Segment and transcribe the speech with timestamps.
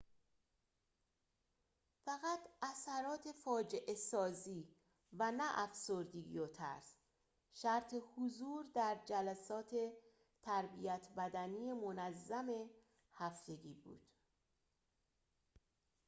[2.05, 4.67] فقط اثرات فاجعه‌سازی
[5.13, 6.95] و نه افسردگی و ترس
[7.53, 9.73] شرط حضور در جلسات
[10.41, 12.69] تربیت بدنی منظم
[13.13, 14.07] هفتگی بود